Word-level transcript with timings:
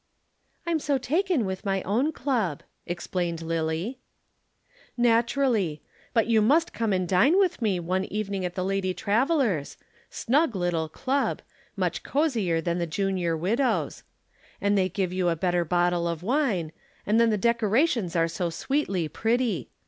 "I'm 0.65 0.79
so 0.79 0.97
taken 0.97 1.41
up 1.41 1.45
with 1.45 1.63
my 1.63 1.83
own 1.83 2.11
club," 2.11 2.63
explained 2.87 3.43
Lillie. 3.43 3.99
"Naturally. 4.97 5.83
But 6.11 6.25
you 6.25 6.41
must 6.41 6.73
come 6.73 6.91
and 6.91 7.07
dine 7.07 7.37
with 7.37 7.61
me 7.61 7.77
some 7.79 8.07
evening 8.09 8.43
at 8.43 8.55
the 8.55 8.65
Lady 8.65 8.95
Travellers' 8.95 9.77
snug 10.09 10.55
little 10.55 10.89
club 10.89 11.43
much 11.75 12.01
cosier 12.01 12.61
than 12.61 12.79
the 12.79 12.87
Junior 12.87 13.37
Widows', 13.37 14.01
and 14.59 14.75
they 14.75 14.89
give 14.89 15.13
you 15.13 15.29
a 15.29 15.35
better 15.35 15.63
bottle 15.63 16.07
of 16.07 16.23
wine, 16.23 16.71
and 17.05 17.19
then 17.19 17.29
the 17.29 17.37
decorations 17.37 18.15
are 18.15 18.27
so 18.27 18.49
sweetly 18.49 19.07
pretty. 19.07 19.69